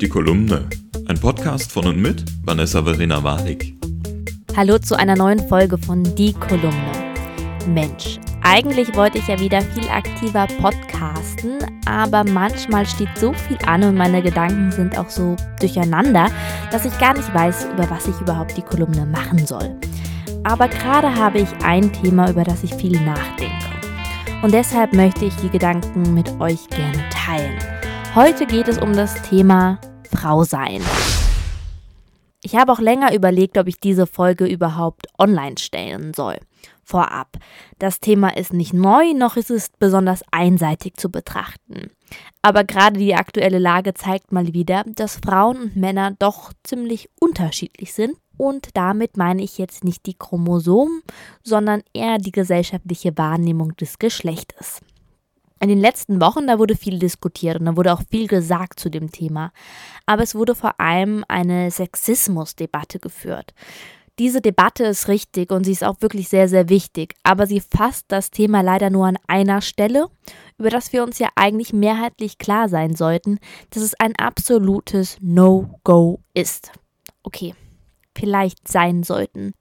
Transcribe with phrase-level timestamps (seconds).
[0.00, 0.68] Die Kolumne.
[1.06, 3.74] Ein Podcast von und mit Vanessa Verena Walik.
[4.56, 6.92] Hallo zu einer neuen Folge von Die Kolumne.
[7.68, 13.84] Mensch, eigentlich wollte ich ja wieder viel aktiver podcasten, aber manchmal steht so viel an
[13.84, 16.26] und meine Gedanken sind auch so durcheinander,
[16.72, 19.76] dass ich gar nicht weiß, über was ich überhaupt die Kolumne machen soll.
[20.42, 23.54] Aber gerade habe ich ein Thema, über das ich viel nachdenke.
[24.42, 27.73] Und deshalb möchte ich die Gedanken mit euch gerne teilen.
[28.14, 30.80] Heute geht es um das Thema Frau sein.
[32.44, 36.36] Ich habe auch länger überlegt, ob ich diese Folge überhaupt online stellen soll.
[36.84, 37.38] Vorab.
[37.80, 41.90] Das Thema ist nicht neu, noch ist es besonders einseitig zu betrachten.
[42.40, 47.94] Aber gerade die aktuelle Lage zeigt mal wieder, dass Frauen und Männer doch ziemlich unterschiedlich
[47.94, 48.14] sind.
[48.36, 51.02] Und damit meine ich jetzt nicht die Chromosomen,
[51.42, 54.82] sondern eher die gesellschaftliche Wahrnehmung des Geschlechtes.
[55.64, 58.90] In den letzten Wochen, da wurde viel diskutiert und da wurde auch viel gesagt zu
[58.90, 59.50] dem Thema.
[60.04, 63.54] Aber es wurde vor allem eine Sexismusdebatte geführt.
[64.18, 68.04] Diese Debatte ist richtig und sie ist auch wirklich sehr, sehr wichtig, aber sie fasst
[68.08, 70.08] das Thema leider nur an einer Stelle,
[70.58, 73.38] über das wir uns ja eigentlich mehrheitlich klar sein sollten,
[73.70, 76.72] dass es ein absolutes No-Go ist.
[77.22, 77.54] Okay,
[78.14, 79.54] vielleicht sein sollten.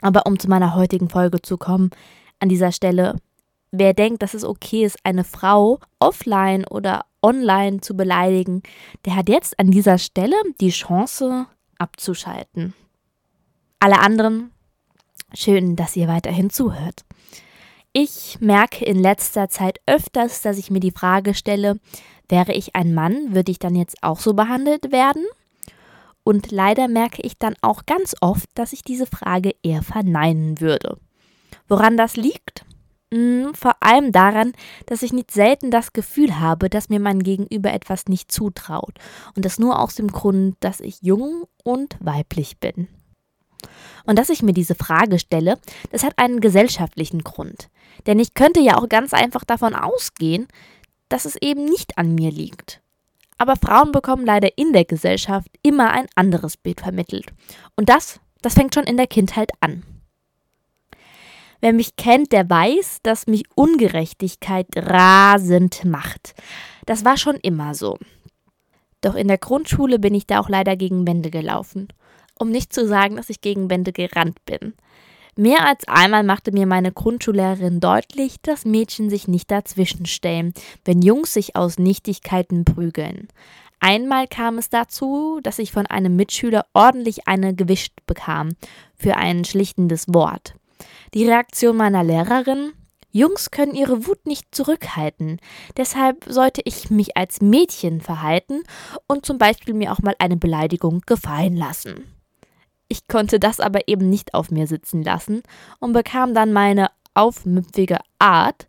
[0.00, 1.90] Aber um zu meiner heutigen Folge zu kommen,
[2.40, 3.20] an dieser Stelle,
[3.78, 8.62] wer denkt, dass es okay ist, eine Frau offline oder online zu beleidigen,
[9.04, 11.46] der hat jetzt an dieser Stelle die Chance
[11.78, 12.74] abzuschalten.
[13.80, 14.52] Alle anderen,
[15.34, 17.04] schön, dass ihr weiterhin zuhört.
[17.92, 21.78] Ich merke in letzter Zeit öfters, dass ich mir die Frage stelle,
[22.28, 25.24] wäre ich ein Mann, würde ich dann jetzt auch so behandelt werden?
[26.24, 30.98] Und leider merke ich dann auch ganz oft, dass ich diese Frage eher verneinen würde.
[31.68, 32.64] Woran das liegt?
[33.14, 34.54] Hm, vor allem daran,
[34.86, 38.98] dass ich nicht selten das Gefühl habe, dass mir mein Gegenüber etwas nicht zutraut.
[39.36, 42.88] Und das nur aus dem Grund, dass ich jung und weiblich bin.
[44.04, 45.60] Und dass ich mir diese Frage stelle,
[45.92, 47.68] das hat einen gesellschaftlichen Grund.
[48.06, 50.48] Denn ich könnte ja auch ganz einfach davon ausgehen,
[51.08, 52.82] dass es eben nicht an mir liegt.
[53.38, 57.26] Aber Frauen bekommen leider in der Gesellschaft immer ein anderes Bild vermittelt.
[57.76, 59.84] Und das, das fängt schon in der Kindheit an.
[61.64, 66.34] Wer mich kennt, der weiß, dass mich Ungerechtigkeit rasend macht.
[66.84, 67.96] Das war schon immer so.
[69.00, 71.88] Doch in der Grundschule bin ich da auch leider gegen Wände gelaufen.
[72.38, 74.74] Um nicht zu sagen, dass ich gegen Wände gerannt bin.
[75.36, 80.52] Mehr als einmal machte mir meine Grundschullehrerin deutlich, dass Mädchen sich nicht dazwischenstellen,
[80.84, 83.28] wenn Jungs sich aus Nichtigkeiten prügeln.
[83.80, 88.50] Einmal kam es dazu, dass ich von einem Mitschüler ordentlich eine gewischt bekam
[88.94, 90.56] für ein schlichtendes Wort.
[91.14, 92.72] Die Reaktion meiner Lehrerin
[93.12, 95.38] Jungs können ihre Wut nicht zurückhalten.
[95.76, 98.64] Deshalb sollte ich mich als Mädchen verhalten
[99.06, 102.12] und zum Beispiel mir auch mal eine Beleidigung gefallen lassen.
[102.88, 105.42] Ich konnte das aber eben nicht auf mir sitzen lassen
[105.78, 108.66] und bekam dann meine aufmüpfige Art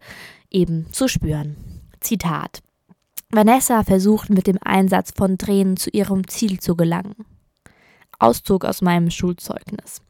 [0.51, 1.57] eben zu spüren.
[1.99, 2.61] Zitat.
[3.31, 7.25] Vanessa versucht mit dem Einsatz von Tränen zu ihrem Ziel zu gelangen.
[8.19, 10.03] Auszug aus meinem Schulzeugnis.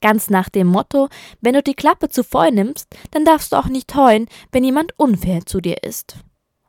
[0.00, 1.08] Ganz nach dem Motto,
[1.40, 4.98] wenn du die Klappe zu voll nimmst, dann darfst du auch nicht heulen, wenn jemand
[4.98, 6.16] unfair zu dir ist.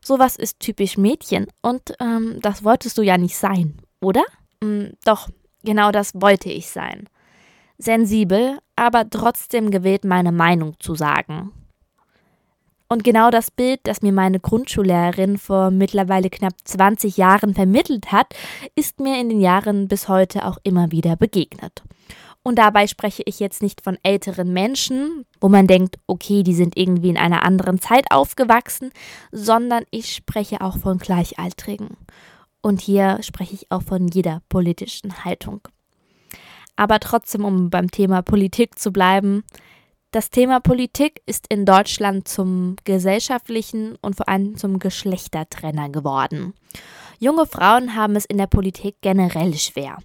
[0.03, 4.23] Sowas ist typisch Mädchen und ähm, das wolltest du ja nicht sein, oder?
[4.61, 5.29] Mm, doch,
[5.63, 7.09] Genau das wollte ich sein.
[7.77, 11.51] Sensibel, aber trotzdem gewählt, meine Meinung zu sagen.
[12.87, 18.33] Und genau das Bild, das mir meine Grundschullehrerin vor mittlerweile knapp 20 Jahren vermittelt hat,
[18.75, 21.83] ist mir in den Jahren bis heute auch immer wieder begegnet.
[22.43, 26.77] Und dabei spreche ich jetzt nicht von älteren Menschen, wo man denkt, okay, die sind
[26.77, 28.91] irgendwie in einer anderen Zeit aufgewachsen,
[29.31, 31.97] sondern ich spreche auch von Gleichaltrigen.
[32.61, 35.61] Und hier spreche ich auch von jeder politischen Haltung.
[36.75, 39.43] Aber trotzdem, um beim Thema Politik zu bleiben,
[40.11, 46.53] das Thema Politik ist in Deutschland zum gesellschaftlichen und vor allem zum Geschlechtertrenner geworden.
[47.19, 49.97] Junge Frauen haben es in der Politik generell schwer.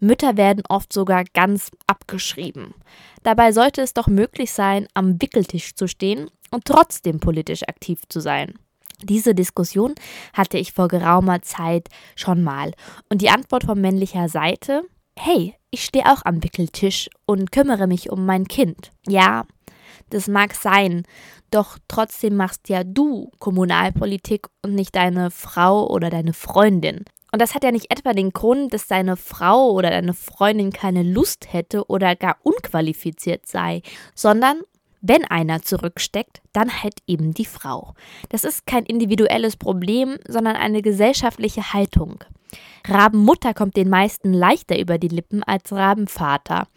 [0.00, 2.74] Mütter werden oft sogar ganz abgeschrieben.
[3.22, 8.20] Dabei sollte es doch möglich sein, am Wickeltisch zu stehen und trotzdem politisch aktiv zu
[8.20, 8.54] sein.
[9.02, 9.94] Diese Diskussion
[10.32, 12.72] hatte ich vor geraumer Zeit schon mal.
[13.08, 14.82] Und die Antwort von männlicher Seite,
[15.18, 18.92] hey, ich stehe auch am Wickeltisch und kümmere mich um mein Kind.
[19.06, 19.44] Ja,
[20.10, 21.02] das mag sein,
[21.50, 27.04] doch trotzdem machst ja du Kommunalpolitik und nicht deine Frau oder deine Freundin.
[27.34, 31.02] Und das hat ja nicht etwa den Grund, dass deine Frau oder deine Freundin keine
[31.02, 33.82] Lust hätte oder gar unqualifiziert sei,
[34.14, 34.60] sondern
[35.06, 37.92] Wenn einer zurücksteckt, dann halt eben die Frau.
[38.30, 42.24] Das ist kein individuelles Problem, sondern eine gesellschaftliche Haltung.
[42.88, 46.68] Rabenmutter kommt den meisten leichter über die Lippen als Rabenvater.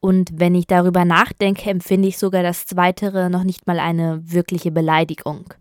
[0.00, 4.70] Und wenn ich darüber nachdenke, empfinde ich sogar das Zweitere noch nicht mal eine wirkliche
[4.70, 5.52] Beleidigung.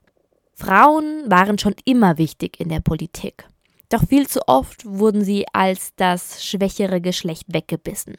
[0.56, 3.47] Frauen waren schon immer wichtig in der Politik.
[3.91, 8.15] Doch viel zu oft wurden sie als das schwächere Geschlecht weggebissen.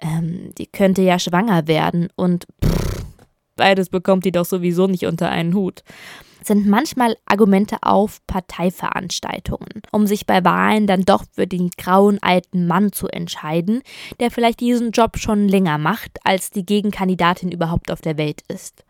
[0.00, 3.04] Ähm, die könnte ja schwanger werden und pff,
[3.54, 5.84] beides bekommt die doch sowieso nicht unter einen Hut.
[6.42, 12.66] Sind manchmal Argumente auf Parteiveranstaltungen, um sich bei Wahlen dann doch für den grauen alten
[12.66, 13.80] Mann zu entscheiden,
[14.18, 18.84] der vielleicht diesen Job schon länger macht, als die Gegenkandidatin überhaupt auf der Welt ist.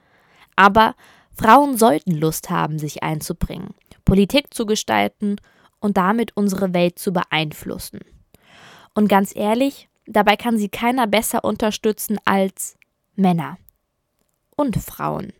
[0.56, 0.94] Aber
[1.30, 3.74] Frauen sollten Lust haben, sich einzubringen,
[4.06, 5.36] Politik zu gestalten
[5.84, 8.00] und damit unsere Welt zu beeinflussen.
[8.94, 12.78] Und ganz ehrlich, dabei kann sie keiner besser unterstützen als
[13.16, 13.58] Männer
[14.56, 15.34] und Frauen.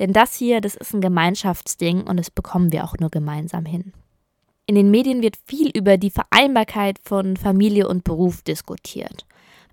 [0.00, 3.92] Denn das hier, das ist ein Gemeinschaftsding und das bekommen wir auch nur gemeinsam hin.
[4.66, 9.24] In den Medien wird viel über die Vereinbarkeit von Familie und Beruf diskutiert.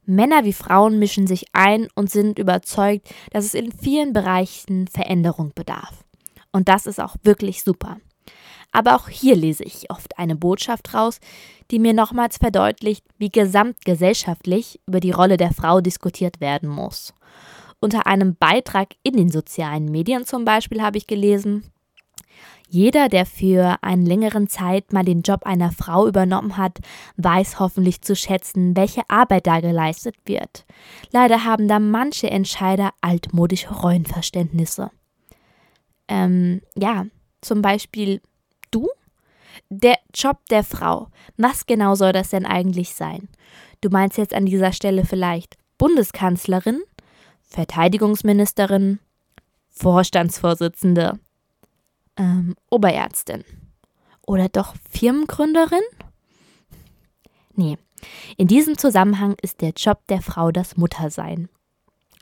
[0.05, 5.53] Männer wie Frauen mischen sich ein und sind überzeugt, dass es in vielen Bereichen Veränderung
[5.55, 6.03] bedarf.
[6.51, 7.97] Und das ist auch wirklich super.
[8.71, 11.19] Aber auch hier lese ich oft eine Botschaft raus,
[11.71, 17.13] die mir nochmals verdeutlicht, wie gesamtgesellschaftlich über die Rolle der Frau diskutiert werden muss.
[17.79, 21.71] Unter einem Beitrag in den sozialen Medien zum Beispiel habe ich gelesen,
[22.73, 26.79] jeder, der für einen längeren Zeit mal den Job einer Frau übernommen hat,
[27.17, 30.65] weiß hoffentlich zu schätzen, welche Arbeit da geleistet wird.
[31.11, 34.89] Leider haben da manche Entscheider altmodische Rollenverständnisse.
[36.07, 37.07] Ähm, ja,
[37.41, 38.21] zum Beispiel?
[39.69, 41.09] Der Job der Frau.
[41.37, 43.29] Was genau soll das denn eigentlich sein?
[43.81, 46.81] Du meinst jetzt an dieser Stelle vielleicht Bundeskanzlerin,
[47.41, 48.99] Verteidigungsministerin,
[49.69, 51.19] Vorstandsvorsitzende,
[52.17, 53.43] ähm, Oberärztin
[54.25, 55.81] oder doch Firmengründerin?
[57.55, 57.77] Nee,
[58.37, 61.49] in diesem Zusammenhang ist der Job der Frau das Muttersein.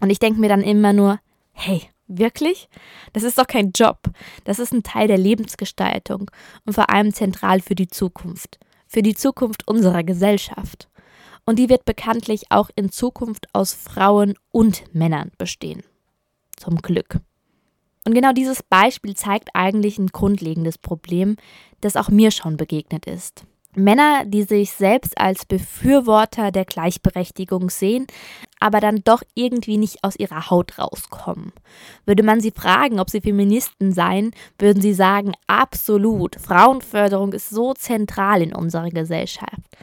[0.01, 1.19] Und ich denke mir dann immer nur,
[1.51, 2.69] hey, Wirklich?
[3.13, 4.00] Das ist doch kein Job.
[4.44, 6.31] Das ist ein Teil der Lebensgestaltung
[6.65, 8.59] und vor allem zentral für die Zukunft.
[8.88, 10.89] Für die Zukunft unserer Gesellschaft.
[11.45, 15.83] Und die wird bekanntlich auch in Zukunft aus Frauen und Männern bestehen.
[16.57, 17.19] Zum Glück.
[18.06, 21.35] Und genau dieses Beispiel zeigt eigentlich ein grundlegendes Problem,
[21.81, 23.44] das auch mir schon begegnet ist.
[23.75, 28.07] Männer, die sich selbst als Befürworter der Gleichberechtigung sehen,
[28.60, 31.54] aber dann doch irgendwie nicht aus ihrer Haut rauskommen.
[32.06, 37.74] Würde man sie fragen, ob sie Feministen seien, würden sie sagen, absolut, Frauenförderung ist so
[37.74, 39.77] zentral in unserer Gesellschaft.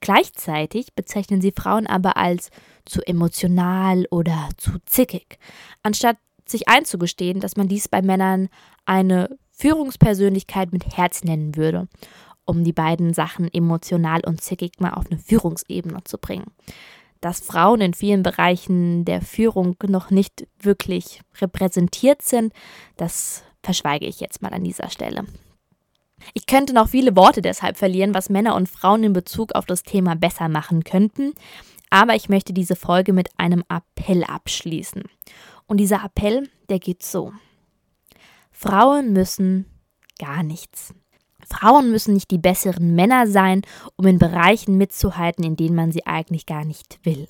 [0.00, 2.50] Gleichzeitig bezeichnen sie Frauen aber als
[2.84, 5.38] zu emotional oder zu zickig,
[5.82, 8.48] anstatt sich einzugestehen, dass man dies bei Männern
[8.84, 11.88] eine Führungspersönlichkeit mit Herz nennen würde
[12.48, 16.50] um die beiden Sachen emotional und zickig mal auf eine Führungsebene zu bringen.
[17.20, 22.52] Dass Frauen in vielen Bereichen der Führung noch nicht wirklich repräsentiert sind,
[22.96, 25.26] das verschweige ich jetzt mal an dieser Stelle.
[26.34, 29.82] Ich könnte noch viele Worte deshalb verlieren, was Männer und Frauen in Bezug auf das
[29.82, 31.32] Thema besser machen könnten,
[31.90, 35.02] aber ich möchte diese Folge mit einem Appell abschließen.
[35.66, 37.32] Und dieser Appell, der geht so.
[38.50, 39.66] Frauen müssen
[40.18, 40.94] gar nichts.
[41.50, 43.62] Frauen müssen nicht die besseren Männer sein,
[43.96, 47.28] um in Bereichen mitzuhalten, in denen man sie eigentlich gar nicht will,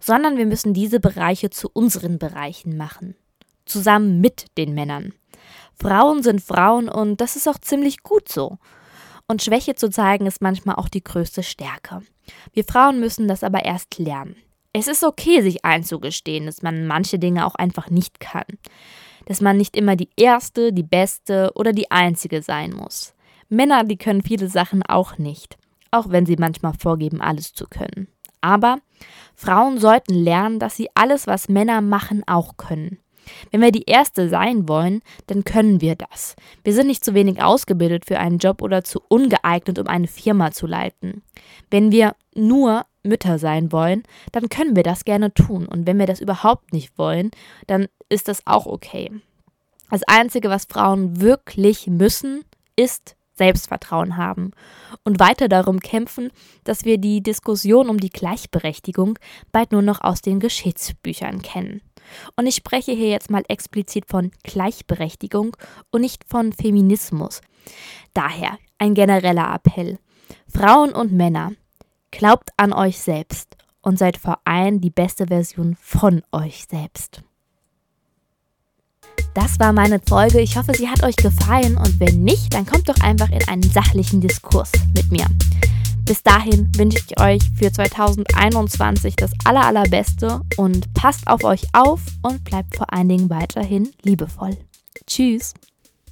[0.00, 3.16] sondern wir müssen diese Bereiche zu unseren Bereichen machen,
[3.66, 5.12] zusammen mit den Männern.
[5.80, 8.58] Frauen sind Frauen und das ist auch ziemlich gut so.
[9.26, 12.02] Und Schwäche zu zeigen ist manchmal auch die größte Stärke.
[12.52, 14.36] Wir Frauen müssen das aber erst lernen.
[14.72, 18.44] Es ist okay, sich einzugestehen, dass man manche Dinge auch einfach nicht kann.
[19.26, 23.14] Dass man nicht immer die erste, die beste oder die einzige sein muss.
[23.50, 25.58] Männer, die können viele Sachen auch nicht,
[25.90, 28.08] auch wenn sie manchmal vorgeben, alles zu können.
[28.40, 28.78] Aber
[29.34, 32.98] Frauen sollten lernen, dass sie alles, was Männer machen, auch können.
[33.50, 36.36] Wenn wir die Erste sein wollen, dann können wir das.
[36.64, 40.52] Wir sind nicht zu wenig ausgebildet für einen Job oder zu ungeeignet, um eine Firma
[40.52, 41.22] zu leiten.
[41.70, 44.02] Wenn wir nur Mütter sein wollen,
[44.32, 45.66] dann können wir das gerne tun.
[45.66, 47.30] Und wenn wir das überhaupt nicht wollen,
[47.66, 49.10] dann ist das auch okay.
[49.90, 52.44] Das Einzige, was Frauen wirklich müssen,
[52.76, 54.50] ist Selbstvertrauen haben
[55.02, 56.30] und weiter darum kämpfen,
[56.64, 59.18] dass wir die Diskussion um die Gleichberechtigung
[59.50, 61.80] bald nur noch aus den Geschichtsbüchern kennen.
[62.36, 65.56] Und ich spreche hier jetzt mal explizit von Gleichberechtigung
[65.90, 67.40] und nicht von Feminismus.
[68.12, 69.98] Daher ein genereller Appell.
[70.46, 71.52] Frauen und Männer,
[72.10, 77.22] glaubt an euch selbst und seid vor allem die beste Version von euch selbst.
[79.34, 80.40] Das war meine Folge.
[80.40, 83.62] Ich hoffe, sie hat euch gefallen und wenn nicht, dann kommt doch einfach in einen
[83.62, 85.26] sachlichen Diskurs mit mir.
[86.04, 92.00] Bis dahin wünsche ich euch für 2021 das aller, allerbeste und passt auf euch auf
[92.22, 94.56] und bleibt vor allen Dingen weiterhin liebevoll.
[95.06, 95.54] Tschüss.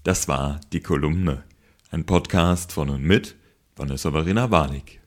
[0.05, 1.43] Das war die Kolumne,
[1.91, 3.35] ein Podcast von und mit
[3.75, 4.98] Vanessa Verena Warnig.